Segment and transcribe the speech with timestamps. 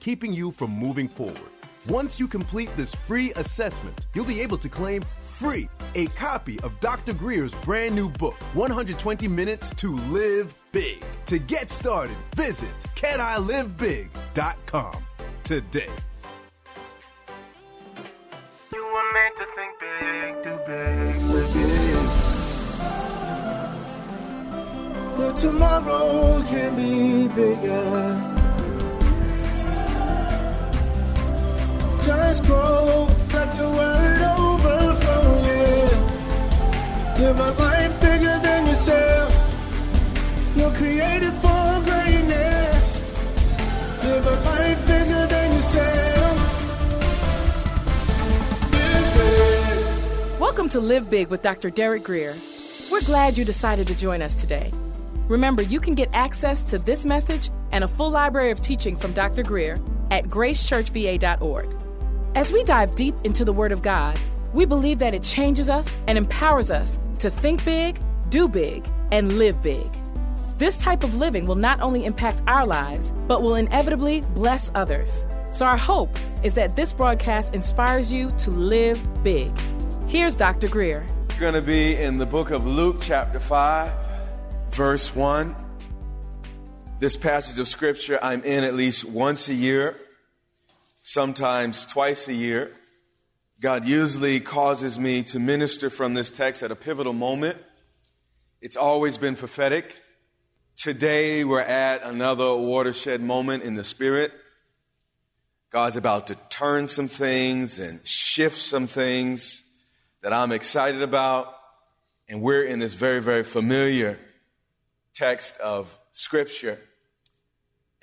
[0.00, 1.38] keeping you from moving forward.
[1.88, 6.78] Once you complete this free assessment, you'll be able to claim free a copy of
[6.80, 7.12] Dr.
[7.12, 11.04] Grier's brand new book, 120 Minutes to Live Big.
[11.26, 14.94] To get started, visit canilivebig.com
[15.42, 15.90] today.
[18.72, 21.66] You were meant to think big, too big, too big.
[25.18, 28.35] Your tomorrow can be bigger.
[32.06, 35.42] Just grow, let the word overflow.
[37.18, 39.34] Live a life bigger than yourself.
[40.54, 43.00] You're created for greatness.
[44.04, 46.38] Live a life bigger than yourself.
[50.38, 51.70] Welcome to Live Big with Dr.
[51.70, 52.36] Derek Grier.
[52.92, 54.70] We're glad you decided to join us today.
[55.26, 59.12] Remember, you can get access to this message and a full library of teaching from
[59.12, 59.42] Dr.
[59.42, 59.76] Grier
[60.12, 61.85] at gracechurchva.org.
[62.36, 64.20] As we dive deep into the Word of God,
[64.52, 67.98] we believe that it changes us and empowers us to think big,
[68.28, 69.90] do big, and live big.
[70.58, 75.24] This type of living will not only impact our lives, but will inevitably bless others.
[75.48, 79.50] So, our hope is that this broadcast inspires you to live big.
[80.06, 80.68] Here's Dr.
[80.68, 81.06] Grier.
[81.30, 83.90] We're going to be in the book of Luke, chapter 5,
[84.72, 85.56] verse 1.
[86.98, 89.96] This passage of scripture I'm in at least once a year,
[91.06, 92.72] sometimes twice a year.
[93.60, 97.56] God usually causes me to minister from this text at a pivotal moment.
[98.60, 100.02] It's always been prophetic.
[100.76, 104.32] Today, we're at another watershed moment in the Spirit.
[105.70, 109.62] God's about to turn some things and shift some things
[110.22, 111.54] that I'm excited about.
[112.28, 114.18] And we're in this very, very familiar
[115.14, 116.80] text of Scripture.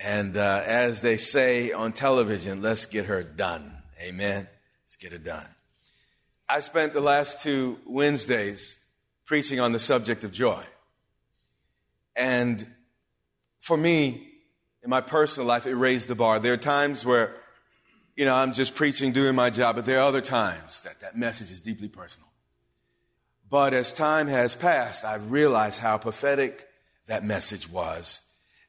[0.03, 3.72] And uh, as they say on television, let's get her done.
[4.02, 4.47] Amen.
[4.84, 5.47] Let's get it done.
[6.50, 8.80] I spent the last two Wednesdays
[9.25, 10.62] preaching on the subject of joy.
[12.16, 12.68] And
[13.62, 14.28] for me,
[14.84, 16.40] in my personal life, it raised the bar.
[16.40, 17.34] There are times where
[18.16, 21.18] you know, I'm just preaching, doing my job, but there are other times that that
[21.18, 22.30] message is deeply personal.
[23.50, 26.68] But as time has passed, I've realized how prophetic
[27.08, 28.22] that message was.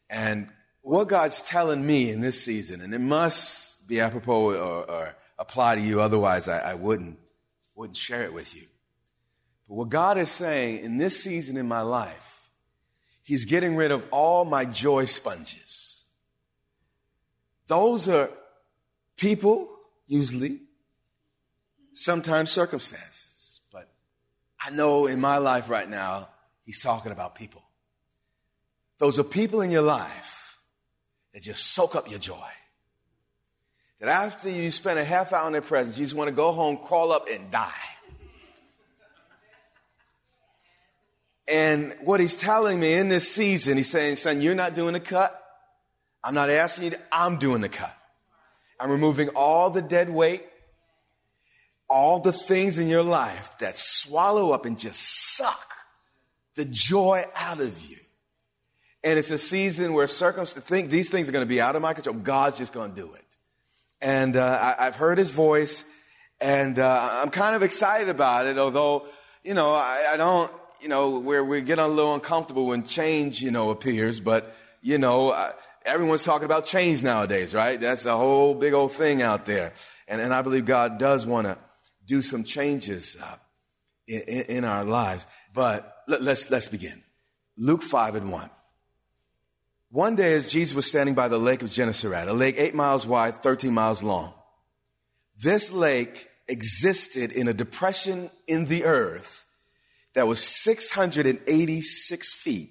[0.08, 0.48] And
[0.84, 5.76] what God's telling me in this season, and it must be apropos or, or apply
[5.76, 7.18] to you, otherwise I, I wouldn't,
[7.74, 8.66] wouldn't share it with you.
[9.66, 12.50] But what God is saying in this season in my life,
[13.22, 16.04] He's getting rid of all my joy sponges.
[17.66, 18.28] Those are
[19.16, 19.70] people,
[20.06, 20.60] usually,
[21.94, 23.60] sometimes circumstances.
[23.72, 23.88] But
[24.60, 26.28] I know in my life right now,
[26.66, 27.62] he's talking about people.
[28.98, 30.43] Those are people in your life
[31.34, 32.48] that just soak up your joy.
[34.00, 36.52] That after you spend a half hour in their presence, you just want to go
[36.52, 37.70] home, crawl up, and die.
[41.46, 45.00] And what he's telling me in this season, he's saying, son, you're not doing the
[45.00, 45.40] cut.
[46.22, 47.94] I'm not asking you, to, I'm doing the cut.
[48.80, 50.44] I'm removing all the dead weight,
[51.88, 55.74] all the things in your life that swallow up and just suck
[56.54, 57.98] the joy out of you.
[59.04, 61.82] And it's a season where circumstances think these things are going to be out of
[61.82, 62.16] my control.
[62.16, 63.36] God's just going to do it.
[64.00, 65.84] And uh, I, have heard his voice,
[66.40, 69.06] and uh, I'm kind of excited about it, although,
[69.42, 73.50] you know, I, I don't, you know, we get a little uncomfortable when change, you
[73.50, 75.52] know, appears, but, you know, I,
[75.84, 77.78] everyone's talking about change nowadays, right?
[77.78, 79.72] That's a whole big old thing out there.
[80.08, 81.58] And, and I believe God does want to
[82.06, 83.36] do some changes uh,
[84.06, 85.26] in, in, our lives.
[85.52, 87.02] But let, let's, let's begin.
[87.56, 88.50] Luke 5 and 1.
[89.94, 93.06] One day, as Jesus was standing by the lake of Gennesaret, a lake eight miles
[93.06, 94.34] wide, 13 miles long,
[95.38, 99.46] this lake existed in a depression in the earth
[100.14, 102.70] that was 686 feet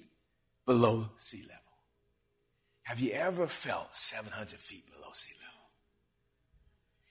[0.66, 1.62] below sea level.
[2.82, 5.70] Have you ever felt 700 feet below sea level?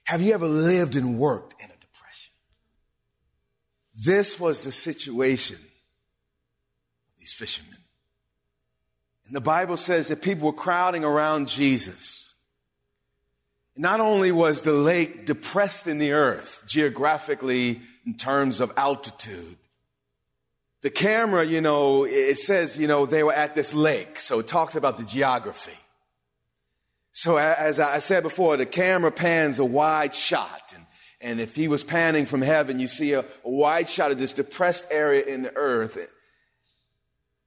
[0.04, 2.34] Have you ever lived and worked in a depression?
[4.06, 7.83] This was the situation of these fishermen.
[9.26, 12.32] And the Bible says that people were crowding around Jesus.
[13.76, 19.58] Not only was the lake depressed in the earth, geographically in terms of altitude,
[20.84, 24.20] the camera, you know, it says, you know, they were at this lake.
[24.20, 25.78] So it talks about the geography.
[27.14, 30.74] So as I said before, the camera pans a wide shot.
[30.76, 30.86] And,
[31.22, 34.34] and if he was panning from heaven, you see a, a wide shot of this
[34.34, 35.98] depressed area in the earth.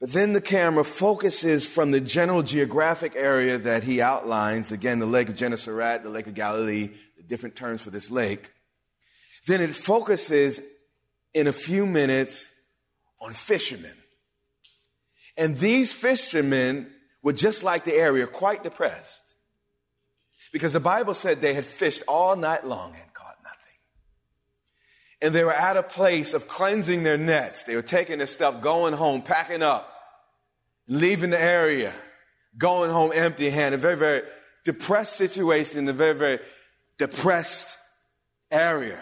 [0.01, 5.07] But then the camera focuses from the general geographic area that he outlines, again, the
[5.07, 8.53] Lake of Gennesaret, the Lake of Galilee, the different terms for this lake.
[9.47, 10.61] Then it focuses
[11.33, 12.51] in a few minutes
[13.21, 13.95] on fishermen.
[15.39, 19.35] And these fishermen were just like the area, quite depressed.
[20.53, 23.16] Because the Bible said they had fished all night long and.
[25.23, 27.65] And they were at a place of cleansing their nets.
[27.65, 29.93] They were taking their stuff, going home, packing up,
[30.89, 31.93] leaving the area,
[32.59, 33.81] going home empty handed.
[33.81, 34.23] Very, very
[34.65, 36.39] depressed situation in a very, very
[36.99, 37.77] depressed
[38.51, 39.01] area.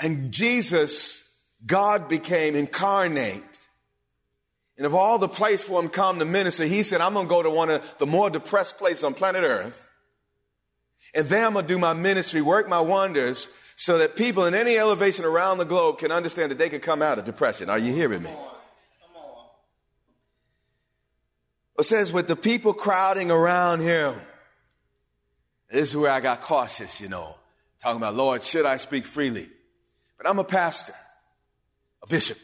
[0.00, 1.24] And Jesus,
[1.66, 3.42] God became incarnate.
[4.76, 7.30] And of all the place for him come to minister, he said, I'm going to
[7.30, 9.90] go to one of the more depressed places on planet earth.
[11.14, 13.48] And there I'm going to do my ministry, work my wonders,
[13.80, 17.00] so that people in any elevation around the globe can understand that they can come
[17.00, 17.70] out of depression.
[17.70, 18.30] Are you hearing me?
[21.78, 24.16] It says, with the people crowding around him.
[25.70, 27.36] This is where I got cautious, you know,
[27.80, 29.48] talking about, Lord, should I speak freely?
[30.16, 30.94] But I'm a pastor,
[32.02, 32.38] a bishop.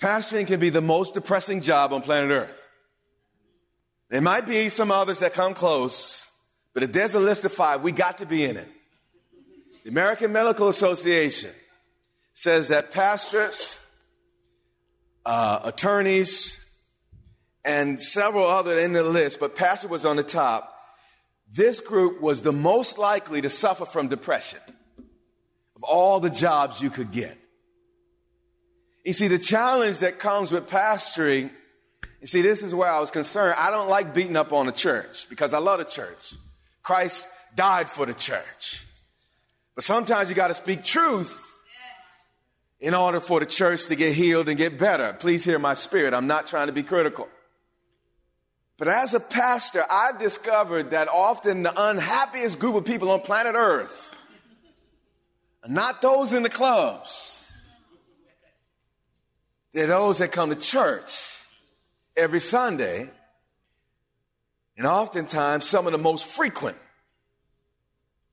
[0.00, 2.68] Pastoring can be the most depressing job on planet Earth.
[4.08, 6.27] There might be some others that come close,
[6.74, 8.68] but if there's a list of five, we got to be in it.
[9.84, 11.50] The American Medical Association
[12.34, 13.80] says that pastors,
[15.24, 16.64] uh, attorneys,
[17.64, 20.74] and several other in the list, but pastor was on the top.
[21.50, 24.60] This group was the most likely to suffer from depression
[25.76, 27.36] of all the jobs you could get.
[29.04, 31.50] You see, the challenge that comes with pastoring,
[32.20, 33.54] you see, this is where I was concerned.
[33.56, 36.34] I don't like beating up on the church because I love the church.
[36.88, 38.86] Christ died for the church.
[39.74, 41.38] But sometimes you got to speak truth
[42.80, 45.12] in order for the church to get healed and get better.
[45.12, 46.14] Please hear my spirit.
[46.14, 47.28] I'm not trying to be critical.
[48.78, 53.54] But as a pastor, I've discovered that often the unhappiest group of people on planet
[53.54, 54.10] Earth
[55.64, 57.52] are not those in the clubs.
[59.74, 61.42] They're those that come to church
[62.16, 63.10] every Sunday,
[64.78, 66.78] and oftentimes some of the most frequent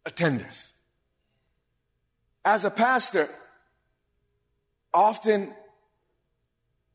[0.05, 0.71] attenders.
[2.45, 3.27] As a pastor,
[4.93, 5.51] often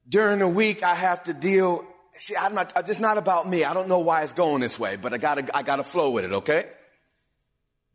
[0.09, 3.65] during the week I have to deal see, I'm not, it's not about me.
[3.65, 6.25] I don't know why it's going this way, but I gotta, I gotta flow with
[6.25, 6.67] it, okay?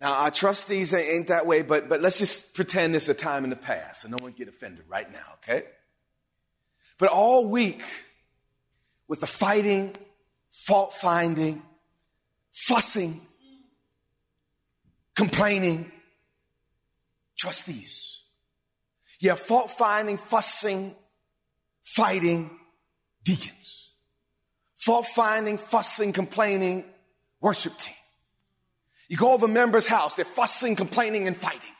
[0.01, 3.49] Now, our trustees ain't that way, but, but let's just pretend is a time in
[3.49, 5.63] the past so no one get offended right now, okay?
[6.97, 7.83] But all week,
[9.07, 9.95] with the fighting,
[10.65, 11.61] fault finding,
[12.51, 13.21] fussing,
[15.15, 15.91] complaining,
[17.37, 18.23] trustees.
[19.19, 20.95] You have fault finding, fussing,
[21.83, 22.49] fighting,
[23.23, 23.75] deacons
[24.85, 26.85] fault finding, fussing, complaining
[27.41, 27.95] worship team.
[29.09, 31.73] You go over a member's house, they're fussing, complaining, and fighting.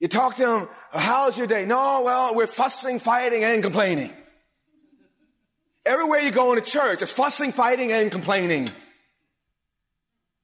[0.00, 1.64] You talk to them, how's your day?
[1.64, 4.12] No, well, we're fussing, fighting, and complaining.
[5.86, 8.70] Everywhere you go in the church, it's fussing, fighting, and complaining.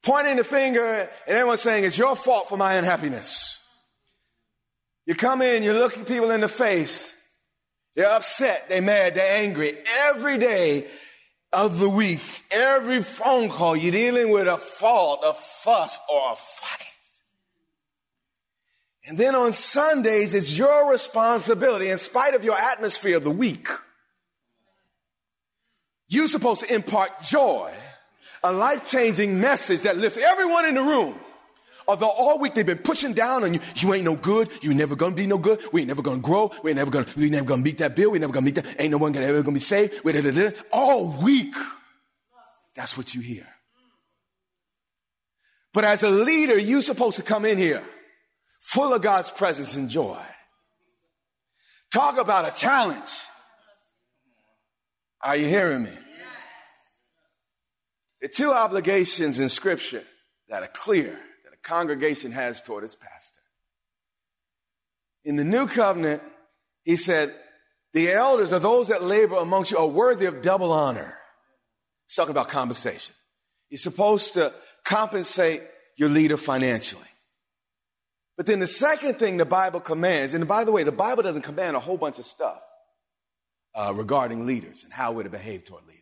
[0.02, 3.58] Pointing the finger, and everyone's saying, it's your fault for my unhappiness.
[5.04, 7.14] You come in, you look people in the face,
[7.96, 9.74] they're upset, they're mad, they're angry.
[10.04, 10.86] Every day
[11.52, 12.20] of the week,
[12.52, 16.86] every phone call, you're dealing with a fault, a fuss, or a fight.
[19.08, 23.66] And then on Sundays, it's your responsibility, in spite of your atmosphere of the week,
[26.12, 27.72] you're supposed to impart joy,
[28.44, 31.18] a life changing message that lifts everyone in the room
[31.86, 34.94] Although all week they've been pushing down on you, you ain't no good, you never
[34.96, 37.44] gonna be no good, we ain't never gonna grow, we ain't never gonna, we never
[37.44, 39.54] gonna meet that bill, we never gonna meet that, ain't no one gonna ever gonna
[39.54, 40.00] be saved,
[40.72, 41.54] all week.
[42.74, 43.46] That's what you hear.
[45.74, 47.82] But as a leader, you're supposed to come in here
[48.60, 50.20] full of God's presence and joy.
[51.90, 53.10] Talk about a challenge.
[55.22, 55.90] Are you hearing me?
[58.20, 60.02] The two obligations in Scripture
[60.48, 61.10] that are clear
[61.44, 63.40] that a congregation has toward its pastor.
[65.24, 66.22] In the new covenant,
[66.84, 67.34] he said,
[67.92, 71.18] The elders are those that labor amongst you are worthy of double honor.
[72.06, 73.14] He's talking about compensation.
[73.70, 74.52] You're supposed to
[74.84, 75.62] compensate
[75.96, 77.02] your leader financially.
[78.36, 81.42] But then the second thing the Bible commands, and by the way, the Bible doesn't
[81.42, 82.60] command a whole bunch of stuff
[83.74, 85.98] uh, regarding leaders and how we're to behave toward leaders.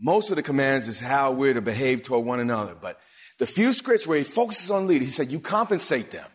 [0.00, 2.74] Most of the commands is how we're to behave toward one another.
[2.74, 2.98] But
[3.38, 6.28] the few scripts where he focuses on leaders, he said, you compensate them.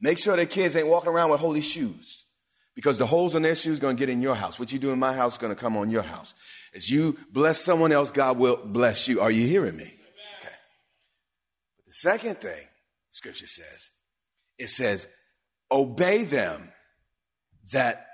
[0.00, 2.26] Make sure their kids ain't walking around with holy shoes.
[2.74, 4.60] Because the holes in their shoes going to get in your house.
[4.60, 6.34] What you do in my house is going to come on your house.
[6.74, 9.22] As you bless someone else, God will bless you.
[9.22, 9.84] Are you hearing me?
[9.84, 10.54] Okay.
[11.78, 12.68] But the second thing,
[13.08, 13.92] scripture says,
[14.58, 15.08] it says,
[15.70, 16.70] obey them
[17.72, 18.05] that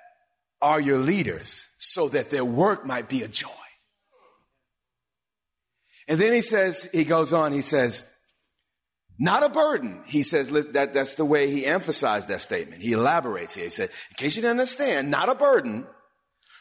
[0.62, 3.48] are your leaders so that their work might be a joy.
[6.08, 8.08] And then he says, he goes on, he says,
[9.18, 10.02] not a burden.
[10.06, 12.82] He says that that's the way he emphasized that statement.
[12.82, 13.64] He elaborates here.
[13.64, 15.86] He said, in case you didn't understand, not a burden,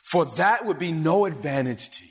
[0.03, 2.09] for that would be no advantage to you.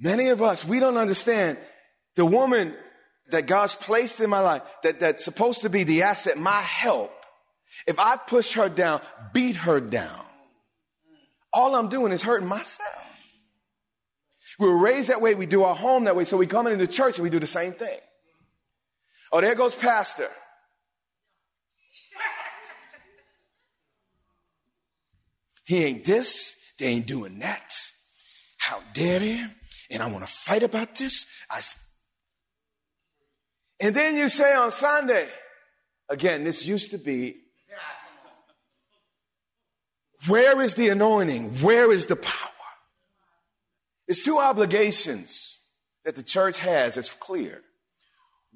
[0.00, 1.58] Many of us, we don't understand
[2.16, 2.74] the woman
[3.30, 7.12] that God's placed in my life, that, that's supposed to be the asset, my help.
[7.86, 9.00] If I push her down,
[9.32, 10.20] beat her down,
[11.52, 13.04] all I'm doing is hurting myself.
[14.58, 15.34] We were raised that way.
[15.34, 16.24] We do our home that way.
[16.24, 17.98] So we come into church and we do the same thing.
[19.32, 20.28] Oh, there goes pastor.
[25.64, 26.56] He ain't this.
[26.78, 27.74] They ain't doing that.
[28.58, 29.44] How dare he?
[29.90, 31.26] And I want to fight about this.
[31.50, 31.60] I,
[33.80, 35.28] and then you say on Sunday,
[36.08, 37.36] again, this used to be,
[40.26, 41.50] where is the anointing?
[41.60, 42.50] Where is the power?
[44.06, 45.60] There's two obligations
[46.04, 47.60] that the church has that's clear.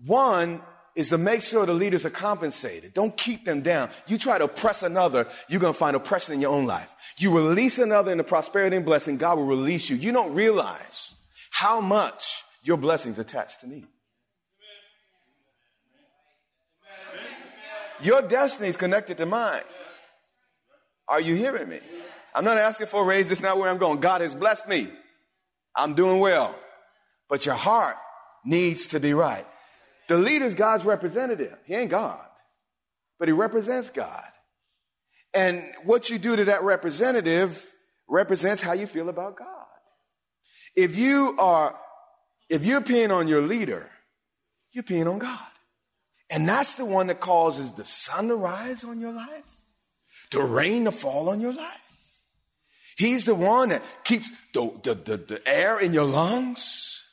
[0.06, 0.62] One
[0.94, 2.92] is to make sure the leaders are compensated.
[2.92, 3.88] Don't keep them down.
[4.06, 6.94] You try to oppress another, you're going to find oppression in your own life.
[7.18, 9.96] You release another in the prosperity and blessing, God will release you.
[9.96, 11.14] You don't realize
[11.50, 13.84] how much your blessings attached to me.
[18.00, 19.62] Your destiny is connected to mine.
[21.08, 21.80] Are you hearing me?
[22.34, 23.28] I'm not asking for a raise.
[23.28, 24.00] That's not where I'm going.
[24.00, 24.88] God has blessed me.
[25.74, 26.58] I'm doing well.
[27.28, 27.96] But your heart
[28.44, 29.46] needs to be right.
[30.08, 31.56] The leader is God's representative.
[31.64, 32.26] He ain't God,
[33.18, 34.24] but he represents God.
[35.34, 37.72] And what you do to that representative
[38.08, 39.66] represents how you feel about God.
[40.74, 41.78] If you are,
[42.48, 43.90] if you're peeing on your leader,
[44.72, 45.38] you're peeing on God.
[46.30, 49.57] And that's the one that causes the sun to rise on your life,
[50.30, 52.22] the rain to fall on your life.
[52.96, 57.08] He's the one that keeps the, the, the, the air in your lungs.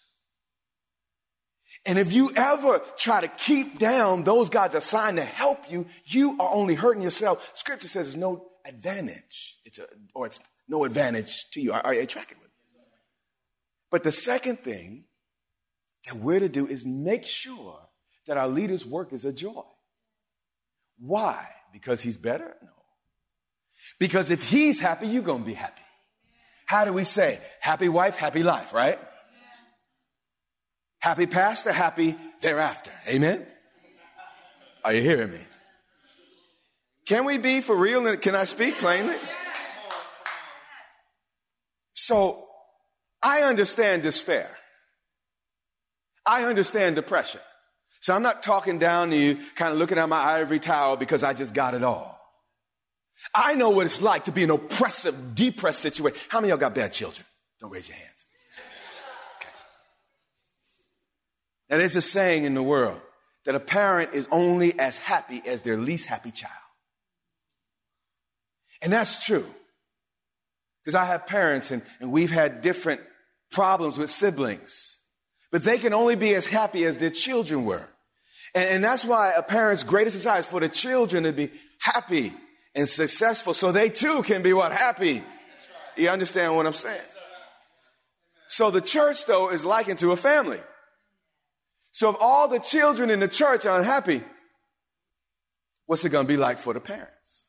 [1.86, 6.38] And if you ever try to keep down those God's assigned to help you, you
[6.40, 7.52] are only hurting yourself.
[7.54, 9.60] Scripture says there's no advantage.
[9.64, 9.84] It's a,
[10.16, 11.74] or it's no advantage to you.
[11.74, 12.82] Are, are you tracking with me?
[13.92, 15.06] But the second thing
[16.08, 17.78] that we're to do is make sure
[18.26, 19.62] that our leader's work is a joy.
[20.98, 21.48] Why?
[21.72, 22.56] Because he's better?
[22.64, 22.70] No.
[24.00, 25.82] Because if he's happy, you're going to be happy.
[26.66, 27.40] How do we say?
[27.60, 29.00] Happy wife, happy life, right?
[31.00, 32.92] Happy pastor, happy thereafter.
[33.08, 33.46] Amen?
[34.84, 35.40] Are you hearing me?
[37.06, 38.06] Can we be for real?
[38.08, 39.16] And can I speak plainly?
[41.94, 42.48] So
[43.22, 44.50] I understand despair.
[46.26, 47.42] I understand depression.
[48.00, 51.24] So I'm not talking down to you, kind of looking at my ivory tower because
[51.24, 52.15] I just got it all.
[53.34, 56.20] I know what it's like to be an oppressive, depressed situation.
[56.30, 57.26] How many of y'all got bad children?
[57.60, 58.26] Don't raise your hands.
[59.38, 59.50] Okay.
[61.70, 63.02] Now, there's a saying in the world
[63.46, 66.54] that a parent is only as happy as their least happy child.
[68.82, 69.46] And that's true.
[70.84, 73.02] Because I have parents and, and we've had different
[73.52, 75.00] problems with siblings,
[75.52, 77.88] but they can only be as happy as their children were.
[78.54, 82.34] And, and that's why a parent's greatest desire is for the children to be happy
[82.76, 84.72] and successful so they too can be what?
[84.72, 85.24] Happy.
[85.96, 87.02] You understand what I'm saying?
[88.48, 90.60] So the church, though, is likened to a family.
[91.92, 94.22] So if all the children in the church are unhappy,
[95.86, 97.46] what's it going to be like for the parents?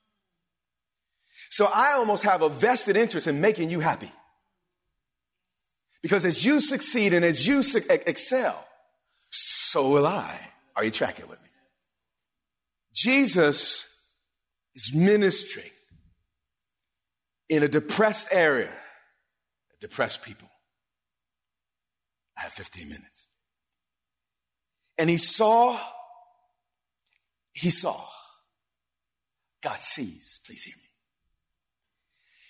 [1.50, 4.12] So I almost have a vested interest in making you happy.
[6.02, 8.64] Because as you succeed and as you su- excel,
[9.30, 10.38] so will I.
[10.76, 11.48] Are you tracking with me?
[12.92, 13.88] Jesus
[14.76, 15.70] is ministering
[17.48, 18.72] in a depressed area,
[19.80, 20.48] depressed people.
[22.38, 23.28] I have 15 minutes.
[24.98, 25.78] And he saw,
[27.54, 27.98] he saw,
[29.62, 30.82] God sees, please hear me.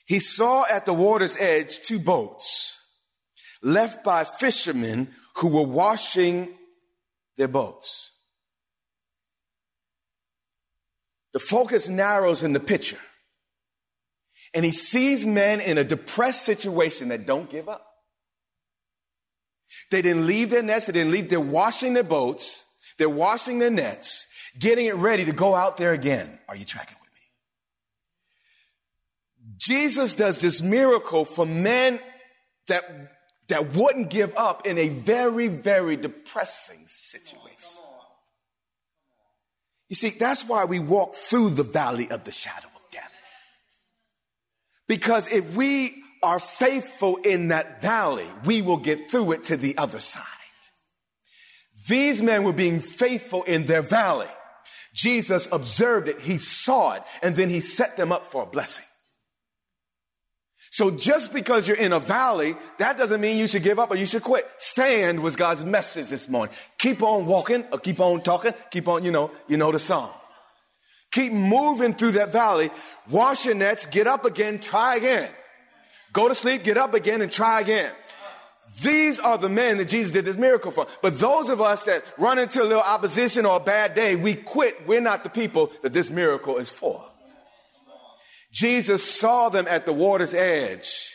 [0.06, 2.80] He saw at the water's edge two boats
[3.62, 6.48] left by fishermen who were washing
[7.36, 8.05] their boats.
[11.36, 12.96] The focus narrows in the picture.
[14.54, 17.86] And he sees men in a depressed situation that don't give up.
[19.90, 20.86] They didn't leave their nets.
[20.86, 21.28] They didn't leave.
[21.28, 22.64] They're washing their boats.
[22.96, 24.26] They're washing their nets,
[24.58, 26.38] getting it ready to go out there again.
[26.48, 27.20] Are you tracking with me?
[29.58, 32.00] Jesus does this miracle for men
[32.68, 33.12] that,
[33.48, 37.82] that wouldn't give up in a very, very depressing situation.
[39.88, 43.12] You see, that's why we walk through the valley of the shadow of death.
[44.88, 49.78] Because if we are faithful in that valley, we will get through it to the
[49.78, 50.24] other side.
[51.88, 54.26] These men were being faithful in their valley.
[54.92, 58.86] Jesus observed it, he saw it, and then he set them up for a blessing.
[60.70, 63.96] So just because you're in a valley, that doesn't mean you should give up or
[63.96, 64.48] you should quit.
[64.58, 66.54] Stand was God's message this morning.
[66.78, 70.10] Keep on walking or keep on talking, keep on, you know, you know the song.
[71.12, 72.70] Keep moving through that valley.
[73.08, 75.30] Wash your nets, get up again, try again.
[76.12, 77.92] Go to sleep, get up again, and try again.
[78.82, 80.86] These are the men that Jesus did this miracle for.
[81.00, 84.34] But those of us that run into a little opposition or a bad day, we
[84.34, 84.86] quit.
[84.86, 87.02] We're not the people that this miracle is for.
[88.56, 91.14] Jesus saw them at the water's edge,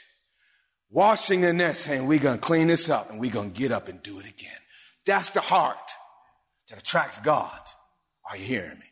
[0.91, 3.71] washing their nets, saying, We're going to clean this up and we're going to get
[3.71, 4.59] up and do it again.
[5.07, 5.75] That's the heart
[6.69, 7.59] that attracts God.
[8.29, 8.85] Are you hearing me?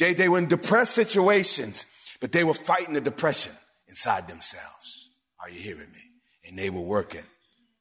[0.00, 1.86] They, they were in depressed situations,
[2.20, 3.52] but they were fighting the depression
[3.86, 5.10] inside themselves.
[5.40, 6.02] Are you hearing me?
[6.48, 7.22] And they were working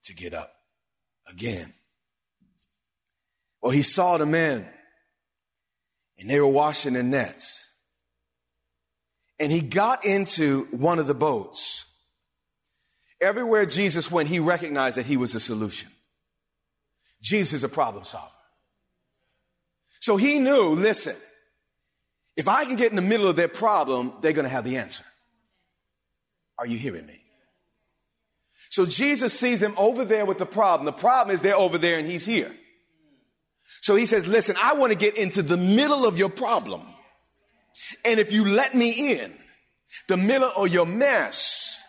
[0.03, 0.53] to get up
[1.27, 1.73] again.
[3.59, 4.69] Well, he saw the men
[6.19, 7.64] and they were washing their nets.
[9.39, 11.85] And he got into one of the boats.
[13.19, 15.89] Everywhere Jesus went, he recognized that he was a solution.
[17.21, 18.29] Jesus is a problem solver.
[19.99, 21.15] So he knew, listen,
[22.37, 24.77] if I can get in the middle of their problem, they're going to have the
[24.77, 25.03] answer.
[26.57, 27.21] Are you hearing me?
[28.69, 30.85] So Jesus sees them over there with the problem.
[30.85, 32.51] The problem is they're over there and he's here.
[33.81, 36.81] So he says, listen, I want to get into the middle of your problem.
[38.03, 39.33] And if you let me in,
[40.07, 41.81] the middle of your mess,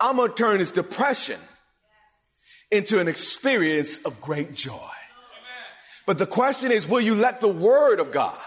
[0.00, 1.40] I'm going to turn this depression
[2.70, 4.90] into an experience of great joy.
[6.06, 8.38] But the question is, will you let the word of God,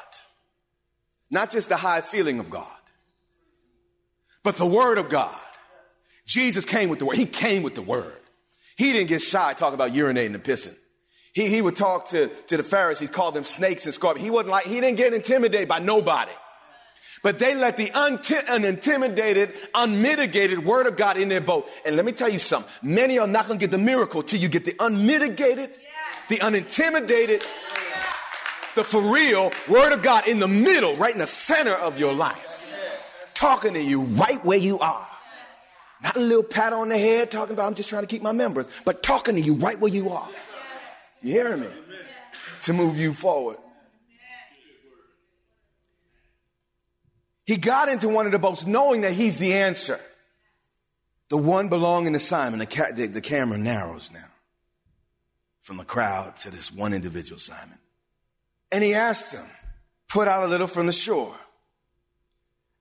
[1.30, 2.66] not just the high feeling of God,
[4.44, 5.36] but the word of God,
[6.26, 7.18] Jesus came with the word.
[7.18, 8.18] He came with the word.
[8.78, 10.76] He didn't get shy talking about urinating and pissing.
[11.34, 14.26] He, he would talk to, to the Pharisees, call them snakes and scorpions.
[14.26, 16.32] He wasn't like, he didn't get intimidated by nobody.
[17.24, 21.70] But they let the unintimidated, unmitigated word of God in their boat.
[21.86, 22.72] And let me tell you something.
[22.82, 25.78] Many are not going to get the miracle till you get the unmitigated,
[26.30, 27.44] the unintimidated,
[28.76, 32.14] the for real word of God in the middle, right in the center of your
[32.14, 32.48] life.
[33.36, 35.08] Talking to you right where you are.
[36.02, 38.32] Not a little pat on the head talking about, I'm just trying to keep my
[38.32, 40.28] members, but talking to you right where you are.
[41.22, 41.68] You hearing me?
[42.64, 43.58] To move you forward.
[47.46, 50.00] He got into one of the boats knowing that he's the answer.
[51.30, 52.60] The one belonging to Simon.
[52.60, 54.20] The, ca- the, the camera narrows now
[55.62, 57.78] from the crowd to this one individual, Simon.
[58.72, 59.46] And he asked him,
[60.08, 61.36] put out a little from the shore.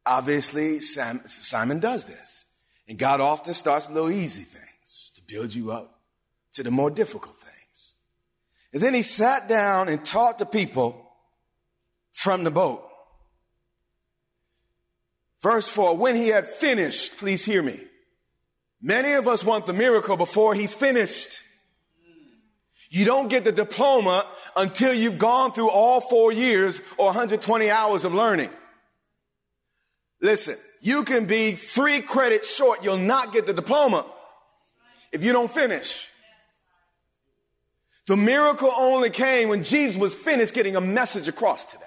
[0.07, 2.46] Obviously, Sam, Simon does this.
[2.88, 6.00] And God often starts little easy things to build you up
[6.53, 7.49] to the more difficult things.
[8.72, 11.11] And then he sat down and taught the people
[12.12, 12.87] from the boat.
[15.42, 17.80] Verse 4 When he had finished, please hear me.
[18.83, 21.40] Many of us want the miracle before he's finished.
[22.88, 28.04] You don't get the diploma until you've gone through all four years or 120 hours
[28.04, 28.50] of learning.
[30.20, 32.83] Listen, you can be three credits short.
[32.83, 34.04] You'll not get the diploma
[35.12, 36.11] if you don't finish.
[38.06, 41.86] The miracle only came when Jesus was finished getting a message across to them.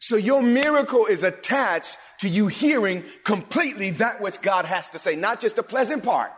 [0.00, 5.16] So your miracle is attached to you hearing completely that which God has to say,
[5.16, 6.32] not just the pleasant part,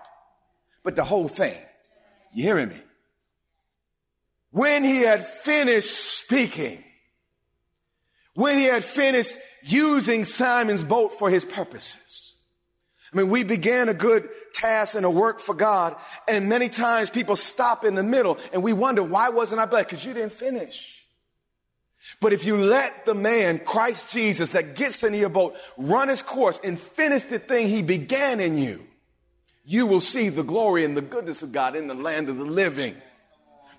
[0.84, 1.56] but the whole thing.
[2.32, 2.80] You hearing me?
[4.50, 6.82] When he had finished speaking,
[8.34, 12.05] when he had finished using Simon's boat for his purposes.
[13.12, 15.96] I mean, we began a good task and a work for God,
[16.28, 19.88] and many times people stop in the middle and we wonder, why wasn't I blessed?
[19.88, 21.06] Because you didn't finish.
[22.20, 26.22] But if you let the man, Christ Jesus, that gets in your boat, run his
[26.22, 28.86] course and finish the thing he began in you,
[29.64, 32.44] you will see the glory and the goodness of God in the land of the
[32.44, 32.94] living.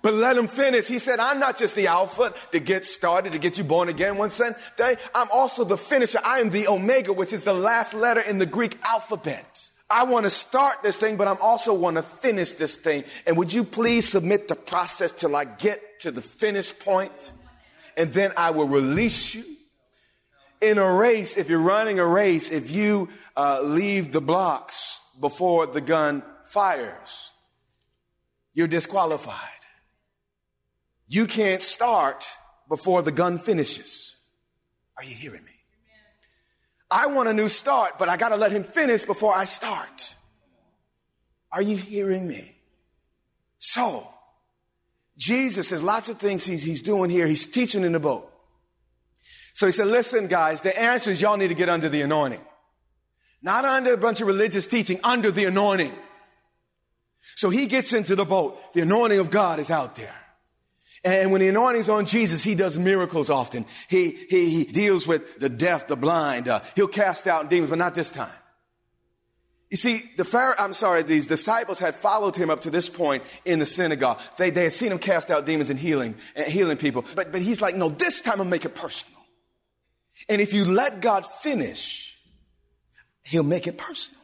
[0.02, 0.88] But let him finish.
[0.88, 4.16] He said, I'm not just the Alpha to get started, to get you born again
[4.16, 4.96] one Sunday.
[5.14, 6.20] I'm also the finisher.
[6.24, 9.68] I am the Omega, which is the last letter in the Greek alphabet.
[9.90, 13.04] I want to start this thing, but I'm also want to finish this thing.
[13.26, 17.32] And would you please submit the process till I get to the finish point?
[17.98, 19.44] and then I will release you.
[20.60, 25.66] In a race, if you're running a race, if you uh, leave the blocks before
[25.66, 27.32] the gun fires,
[28.54, 29.57] you're disqualified.
[31.08, 32.24] You can't start
[32.68, 34.16] before the gun finishes.
[34.96, 35.50] Are you hearing me?
[36.90, 40.14] I want a new start, but I got to let him finish before I start.
[41.52, 42.54] Are you hearing me?
[43.58, 44.06] So,
[45.16, 47.26] Jesus, there's lots of things he's, he's doing here.
[47.26, 48.30] He's teaching in the boat.
[49.54, 52.40] So he said, listen, guys, the answer is y'all need to get under the anointing.
[53.42, 55.92] Not under a bunch of religious teaching, under the anointing.
[57.34, 58.72] So he gets into the boat.
[58.72, 60.14] The anointing of God is out there.
[61.04, 63.66] And when the anointing's on Jesus, he does miracles often.
[63.88, 66.48] He, he, he deals with the deaf, the blind.
[66.48, 68.32] Uh, he'll cast out demons, but not this time.
[69.70, 73.22] You see, the Pharaoh, I'm sorry, these disciples had followed him up to this point
[73.44, 74.18] in the synagogue.
[74.38, 77.04] They, they had seen him cast out demons and healing, and healing people.
[77.14, 79.20] But, but he's like, no, this time I'll make it personal.
[80.28, 82.18] And if you let God finish,
[83.24, 84.22] he'll make it personal.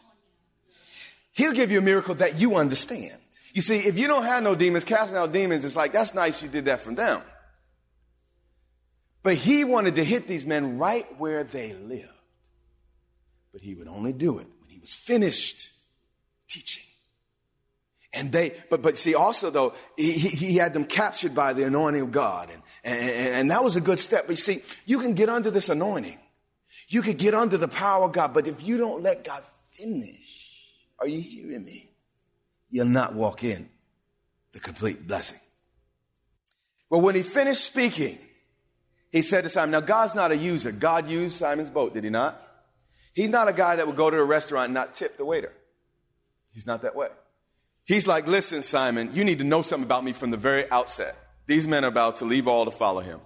[1.32, 3.18] He'll give you a miracle that you understand.
[3.54, 6.42] You see, if you don't have no demons, casting out demons, it's like, that's nice
[6.42, 7.22] you did that from them.
[9.22, 12.08] But he wanted to hit these men right where they lived.
[13.52, 15.70] But he would only do it when he was finished
[16.48, 16.82] teaching.
[18.12, 22.02] And they, but, but see, also though, he, he had them captured by the anointing
[22.02, 22.50] of God.
[22.50, 24.26] And, and, and that was a good step.
[24.26, 26.18] But you see, you can get under this anointing.
[26.88, 28.34] You can get under the power of God.
[28.34, 30.60] But if you don't let God finish,
[30.98, 31.90] are you hearing me?
[32.70, 33.68] You'll not walk in
[34.52, 35.38] the complete blessing.
[36.90, 38.18] But when he finished speaking,
[39.10, 40.72] he said to Simon, now God's not a user.
[40.72, 42.40] God used Simon's boat, did he not?
[43.14, 45.52] He's not a guy that would go to a restaurant and not tip the waiter.
[46.52, 47.08] He's not that way.
[47.84, 51.16] He's like, listen, Simon, you need to know something about me from the very outset.
[51.46, 53.20] These men are about to leave all to follow him.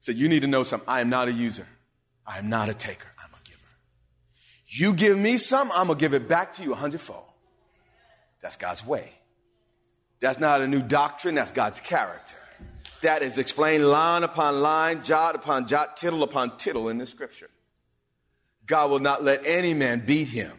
[0.00, 0.88] So you need to know something.
[0.88, 1.66] I am not a user.
[2.26, 3.08] I am not a taker.
[3.22, 3.60] I'm a giver.
[4.66, 7.24] You give me some, I'm going to give it back to you a hundredfold.
[8.44, 9.10] That's God's way.
[10.20, 11.34] That's not a new doctrine.
[11.34, 12.36] That's God's character.
[13.00, 17.48] That is explained line upon line, jot upon jot, tittle upon tittle in the scripture.
[18.66, 20.52] God will not let any man beat him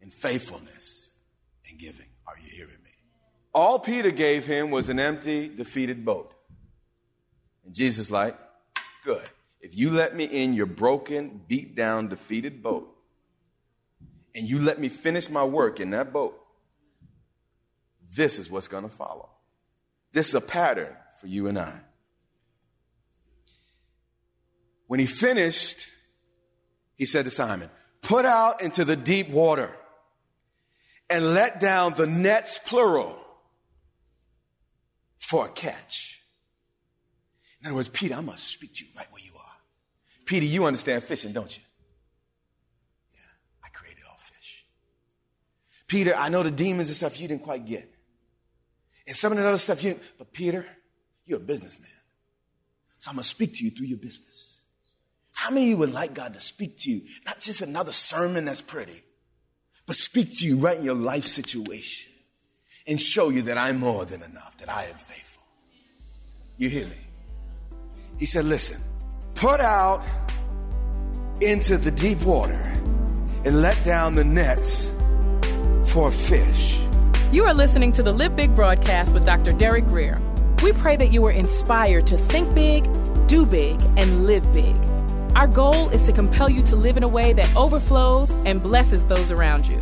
[0.00, 1.12] in faithfulness
[1.70, 2.08] and giving.
[2.26, 2.90] Are you hearing me?
[3.54, 6.34] All Peter gave him was an empty, defeated boat.
[7.64, 8.36] And Jesus, like,
[9.04, 9.28] good.
[9.60, 12.92] If you let me in your broken, beat down, defeated boat,
[14.34, 16.40] and you let me finish my work in that boat,
[18.14, 19.30] this is what's going to follow.
[20.12, 21.80] This is a pattern for you and I.
[24.86, 25.88] When he finished,
[26.96, 27.70] he said to Simon,
[28.02, 29.74] Put out into the deep water
[31.08, 33.18] and let down the nets, plural,
[35.18, 36.20] for a catch.
[37.60, 39.56] In other words, Peter, I'm going to speak to you right where you are.
[40.26, 41.62] Peter, you understand fishing, don't you?
[43.14, 43.20] Yeah,
[43.64, 44.66] I created all fish.
[45.86, 47.91] Peter, I know the demons and stuff you didn't quite get.
[49.06, 50.64] And some of that other stuff you, but Peter,
[51.26, 51.90] you're a businessman.
[52.98, 54.62] So I'm going to speak to you through your business.
[55.32, 57.02] How many of you would like God to speak to you?
[57.26, 59.00] Not just another sermon that's pretty,
[59.86, 62.12] but speak to you right in your life situation
[62.86, 65.42] and show you that I'm more than enough, that I am faithful.
[66.58, 66.96] You hear me?
[68.18, 68.80] He said, Listen,
[69.34, 70.04] put out
[71.40, 72.72] into the deep water
[73.44, 74.94] and let down the nets
[75.86, 76.80] for fish.
[77.32, 79.52] You are listening to the Live Big broadcast with Dr.
[79.52, 80.20] Derek Grier.
[80.62, 82.86] We pray that you were inspired to think big,
[83.26, 84.76] do big, and live big.
[85.34, 89.06] Our goal is to compel you to live in a way that overflows and blesses
[89.06, 89.80] those around you.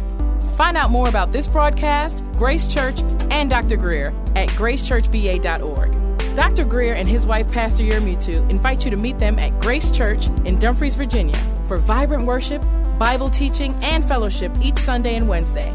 [0.57, 3.01] Find out more about this broadcast, Grace Church,
[3.33, 3.77] and Dr.
[3.77, 6.37] Grier at gracechurchva.org.
[6.37, 6.65] Dr.
[6.65, 10.57] Grier and his wife, Pastor Yermutu, invite you to meet them at Grace Church in
[10.61, 12.65] Dumfries, Virginia, for vibrant worship,
[12.97, 15.75] Bible teaching, and fellowship each Sunday and Wednesday.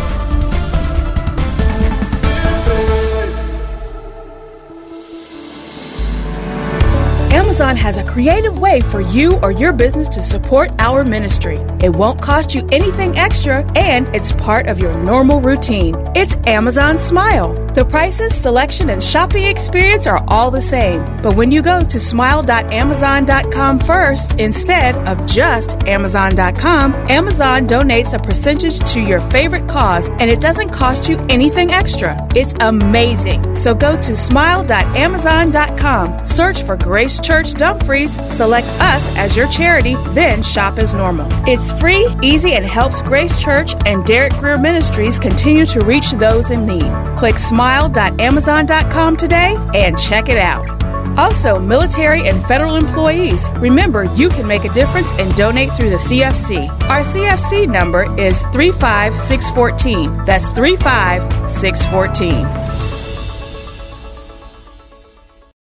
[7.61, 11.57] Amazon has a creative way for you or your business to support our ministry.
[11.79, 15.93] It won't cost you anything extra and it's part of your normal routine.
[16.15, 17.53] It's Amazon Smile.
[17.75, 21.05] The prices, selection, and shopping experience are all the same.
[21.21, 28.79] But when you go to smile.amazon.com first instead of just amazon.com, Amazon donates a percentage
[28.91, 32.17] to your favorite cause and it doesn't cost you anything extra.
[32.35, 33.55] It's amazing.
[33.55, 40.43] So go to smile.amazon.com, search for Grace Church Dumfries, select us as your charity, then
[40.43, 41.27] shop as normal.
[41.47, 46.51] It's free, easy, and helps Grace Church and Derek Grier Ministries continue to reach those
[46.51, 46.91] in need.
[47.17, 50.69] Click smile.amazon.com today and check it out.
[51.17, 55.97] Also, military and federal employees, remember you can make a difference and donate through the
[55.97, 56.69] CFC.
[56.83, 60.23] Our CFC number is 35614.
[60.25, 62.60] That's 35614.